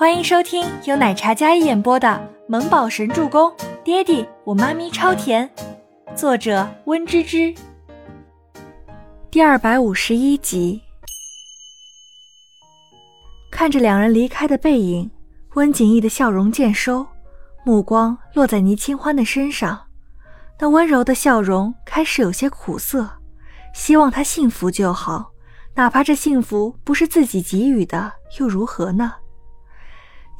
[0.00, 2.08] 欢迎收听由奶茶嘉一演播的
[2.48, 3.50] 《萌宝神助攻》，
[3.84, 5.46] 爹地我妈咪超甜，
[6.16, 7.54] 作者温芝芝。
[9.30, 10.80] 第二百五十一集。
[13.50, 15.10] 看着两人离开的背影，
[15.52, 17.06] 温景逸的笑容渐收，
[17.62, 19.78] 目光落在倪清欢的身上，
[20.58, 23.06] 那温柔的笑容开始有些苦涩，
[23.74, 25.32] 希望他幸福就好。
[25.74, 29.12] 哪怕这幸福不是自己给予的，又如何呢？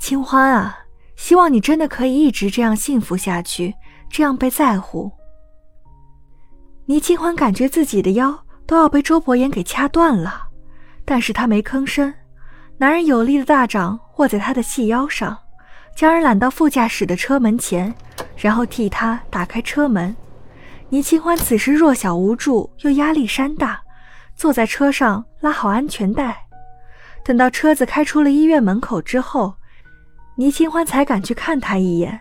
[0.00, 0.78] 清欢啊，
[1.14, 3.74] 希望你真的可以一直这样幸福下去，
[4.08, 5.12] 这样被在乎。
[6.86, 8.36] 倪清欢感觉自己的腰
[8.66, 10.48] 都要被周伯言给掐断了，
[11.04, 12.12] 但是他没吭声。
[12.78, 15.36] 男人有力的大掌握在他的细腰上，
[15.94, 17.94] 将人揽到副驾驶的车门前，
[18.36, 20.16] 然后替他打开车门。
[20.88, 23.78] 倪清欢此时弱小无助，又压力山大。
[24.34, 26.46] 坐在车上，拉好安全带。
[27.22, 29.54] 等到车子开出了医院门口之后，
[30.40, 32.18] 倪清欢才敢去看他一眼。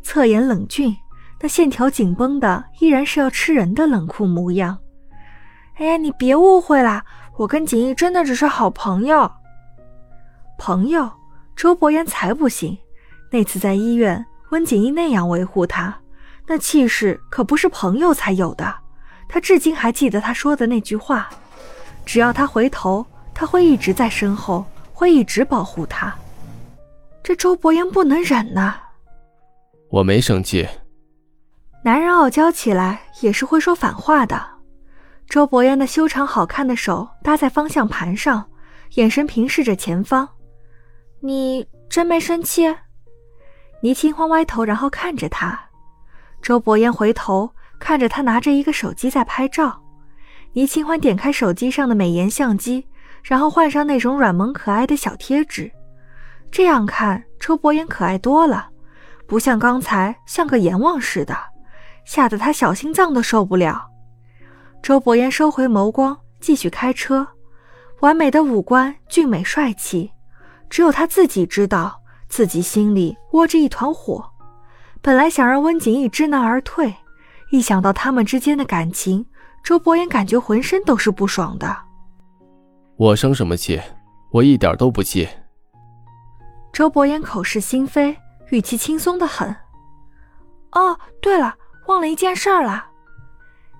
[0.00, 0.96] 侧颜冷峻，
[1.40, 4.78] 那线条紧绷的，依然是要吃人的冷酷模样。
[5.74, 7.04] 哎呀，你别误会啦，
[7.36, 9.28] 我跟景逸真的只是好朋友。
[10.56, 11.10] 朋友？
[11.56, 12.78] 周伯言才不信。
[13.32, 15.92] 那次在医院，温景逸那样维护他，
[16.46, 18.72] 那气势可不是朋友才有的。
[19.28, 21.28] 他至今还记得他说的那句话。
[22.04, 23.04] 只要他回头，
[23.34, 26.14] 他会一直在身后，会一直保护他。
[27.26, 28.72] 这周伯言不能忍呐！
[29.90, 30.64] 我没生气。
[31.82, 34.40] 男人傲娇起来也是会说反话的。
[35.28, 38.48] 周伯言的修长好看的手搭在方向盘上，
[38.94, 40.28] 眼神平视着前方。
[41.18, 42.72] 你真没生气？
[43.80, 45.60] 倪清欢歪头，然后看着他。
[46.40, 49.82] 周伯言回头看着他，拿着一个手机在拍照。
[50.52, 52.86] 倪清欢点开手机上的美颜相机，
[53.24, 55.72] 然后换上那种软萌可爱的小贴纸，
[56.50, 58.70] 这样看周伯言可爱多了，
[59.26, 61.36] 不像刚才像个阎王似的，
[62.04, 63.90] 吓得他小心脏都受不了。
[64.82, 67.26] 周伯言收回眸光，继续开车，
[68.00, 70.12] 完美的五官，俊美帅气，
[70.70, 74.24] 只有他自己知道自己心里窝着一团火。
[75.02, 76.94] 本来想让温景逸知难而退，
[77.50, 79.26] 一想到他们之间的感情。
[79.62, 81.76] 周伯言感觉浑身都是不爽的。
[82.96, 83.80] 我生什么气？
[84.30, 85.28] 我一点都不气。
[86.76, 88.14] 周伯言口是心非，
[88.50, 89.48] 语气轻松的很。
[90.72, 91.54] 哦，对了，
[91.86, 92.84] 忘了一件事儿了。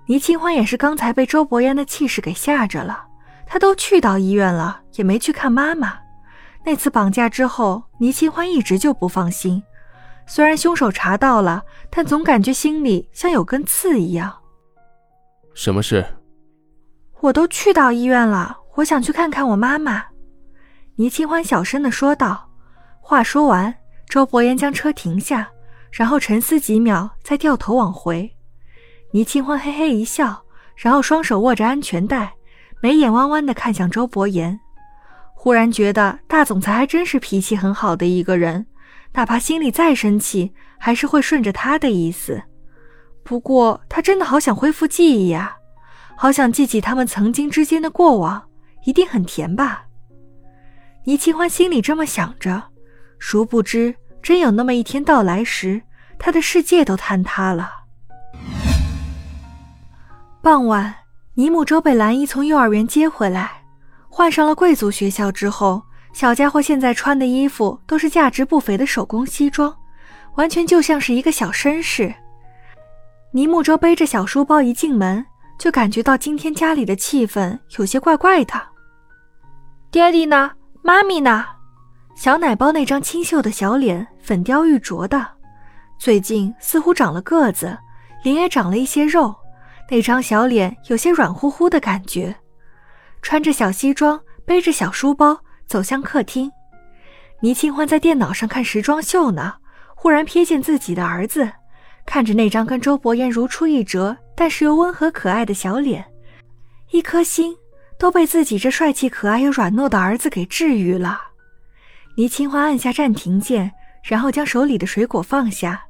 [0.06, 3.06] 倪清欢也是刚才被周伯言的气势给吓着了。
[3.46, 5.98] 他都去到医院了，也没去看妈妈。
[6.64, 9.62] 那次绑架之后，倪清欢一直就不放心。
[10.26, 14.34] 虽然凶手查到了，但总感觉心里像有根刺一样。
[15.52, 16.02] 什么事？
[17.20, 20.02] 我都去到医院了，我想去看看我妈妈。
[20.94, 22.45] 倪清欢小声的说道。
[23.08, 23.72] 话说完，
[24.08, 25.48] 周伯言将车停下，
[25.92, 28.28] 然后沉思几秒，再掉头往回。
[29.12, 30.42] 倪清欢嘿嘿一笑，
[30.74, 32.34] 然后双手握着安全带，
[32.82, 34.58] 眉眼弯弯的看向周伯言。
[35.34, 38.66] 忽然觉得大总裁还真是脾气很好的一个人，
[39.12, 42.42] 哪怕心里再生气，还是会顺着他的意思。
[43.22, 45.56] 不过，他真的好想恢复记忆呀，
[46.16, 48.48] 好想记起他们曾经之间的过往，
[48.84, 49.84] 一定很甜吧？
[51.04, 52.60] 倪清欢心里这么想着，
[53.18, 55.80] 殊不知，真有那么一天到来时，
[56.18, 57.70] 他的世界都坍塌了。
[60.42, 60.94] 傍晚，
[61.34, 63.62] 尼木舟被兰姨从幼儿园接回来，
[64.08, 65.82] 换上了贵族学校之后，
[66.12, 69.76] 小家伙现在穿的衣服都是价值不菲的手工西装，
[70.36, 72.14] 完全就像是一个小绅士。
[73.32, 75.26] 尼木舟背着小书包一进门，
[75.58, 78.54] 就感觉到今天家里的气氛有些怪怪的。
[79.90, 80.52] 爹地呢？
[80.82, 81.44] 妈咪呢？
[82.16, 85.24] 小奶包那张清秀的小脸，粉雕玉琢的，
[85.98, 87.76] 最近似乎长了个子，
[88.24, 89.34] 脸也长了一些肉，
[89.90, 92.34] 那张小脸有些软乎乎的感觉。
[93.20, 96.50] 穿着小西装，背着小书包，走向客厅。
[97.40, 99.56] 倪清欢在电脑上看时装秀呢，
[99.94, 101.46] 忽然瞥见自己的儿子。
[102.06, 106.02] 看着那张跟周伯言如出一辙，但是又温和可爱的小脸，
[106.92, 107.54] 一颗心
[107.98, 111.20] 都被自己这帅气可爱又软糯的儿子给治愈了。
[112.16, 113.70] 倪清欢按下暂停键，
[114.02, 115.84] 然后将手里的水果放下，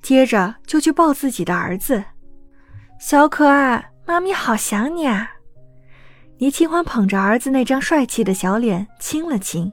[0.00, 2.04] 接着就去抱自己的儿子。
[3.00, 5.28] 小可爱，妈咪好想你啊！
[6.38, 9.72] 倪清欢捧着儿子那张帅气的小脸亲了亲，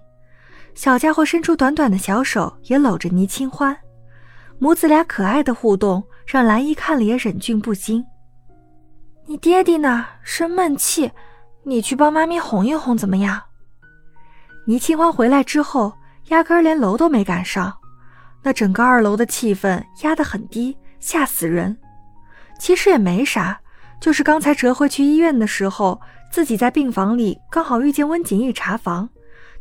[0.74, 3.78] 小家伙伸出短短的小手也搂着倪清欢。
[4.58, 8.04] 母子俩可爱的互动，让兰姨看了也忍俊不禁。
[9.28, 10.08] 你爹地呢？
[10.24, 11.12] 生闷气，
[11.64, 13.40] 你去帮妈咪哄一哄怎么样？
[14.66, 15.94] 倪清欢回来之后，
[16.30, 17.74] 压根连楼都没赶上。
[18.42, 21.78] 那整个二楼的气氛压得很低，吓死人。
[22.60, 23.60] 其实也没啥，
[24.00, 26.00] 就是刚才折回去医院的时候，
[26.32, 29.10] 自己在病房里刚好遇见温景逸查房，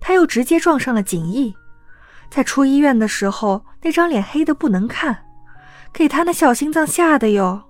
[0.01, 1.55] 他又直接撞上了景逸。
[2.31, 5.25] 在出医院的时候，那张脸黑的不能看，
[5.93, 7.63] 给他那小心脏吓得哟。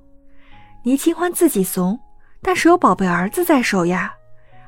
[0.84, 1.99] 倪清欢自己怂，
[2.43, 4.12] 但是有宝贝儿子在手呀。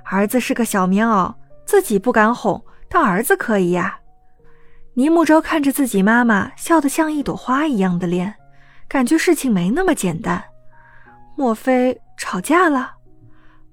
[0.04, 1.32] 儿子是个小棉袄，
[1.64, 3.98] 自己不敢哄，但儿子可以呀。
[4.94, 8.34] 倪木舟看着自己妈妈笑得像一朵花一样的脸，
[8.86, 10.42] 感觉事情没那么简单。
[11.36, 12.92] 莫非吵架了？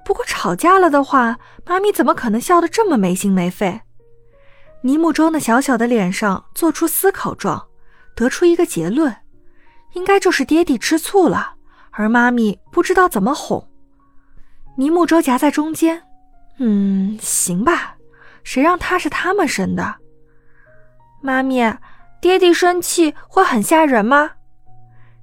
[0.03, 3.81] 不过吵架了的话，妈咪怎么可能笑得这么没心没肺？
[4.81, 7.67] 倪木舟那小小的脸上做出思考状，
[8.15, 9.15] 得出一个结论：
[9.93, 11.53] 应该就是爹地吃醋了，
[11.91, 13.69] 而妈咪不知道怎么哄。
[14.75, 16.01] 倪木舟夹在中间，
[16.57, 17.95] 嗯，行吧，
[18.43, 19.95] 谁让他是他们生的。
[21.21, 21.77] 妈咪，
[22.19, 24.31] 爹地生气会很吓人吗？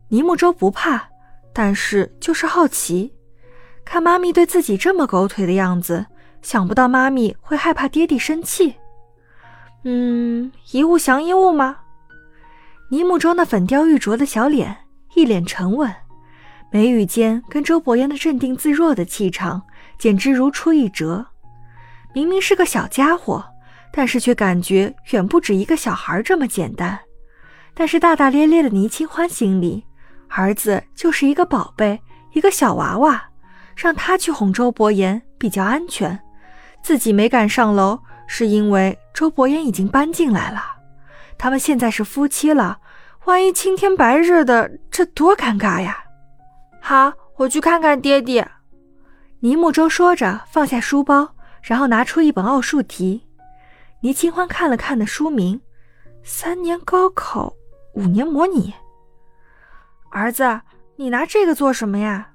[0.08, 1.08] 倪木舟不怕，
[1.52, 3.12] 但是就是好奇，
[3.84, 6.06] 看妈咪对自己这么狗腿的样子，
[6.42, 8.74] 想不到妈咪会害怕爹地生气。
[9.84, 11.78] 嗯，一物降一物吗？
[12.90, 14.76] 倪木舟那粉雕玉琢的小脸，
[15.14, 15.94] 一脸沉稳，
[16.72, 19.62] 眉宇间跟周伯言的镇定自若的气场，
[19.98, 21.26] 简直如出一辙。
[22.14, 23.44] 明明是个小家伙。
[23.90, 27.00] 但是却感觉远不止一个小孩这么简单。
[27.72, 29.82] 但是大大咧咧的倪清欢心里，
[30.28, 31.98] 儿子就是一个宝贝，
[32.32, 33.30] 一个小娃娃，
[33.74, 36.16] 让他去哄周伯言比较安全。
[36.82, 40.62] 自己没敢上楼，是因为周伯言已经搬进来了。
[41.38, 42.78] 他们现在是夫妻了，
[43.24, 46.04] 万一青天白日的，这多尴尬呀！
[46.82, 48.46] 好，我去看看爹爹。
[49.40, 53.24] 倪木舟说着，放下书包，然后拿出一本奥数题。
[54.00, 55.60] 倪清欢看了看的书名
[56.22, 57.52] ：“三年高考，
[57.94, 58.72] 五年模拟。”
[60.10, 60.60] 儿子，
[60.96, 62.30] 你拿这个做什么呀？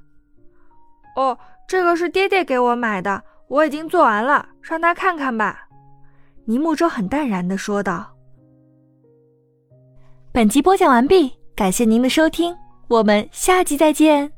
[1.15, 5.67] 哦，这个是爹爹给我买的，我已经做完了，让他看看吧。”
[6.45, 8.13] 倪木舟很淡然的说道。
[10.33, 12.53] 本集播讲完毕，感谢您的收听，
[12.89, 14.32] 我们下集再见。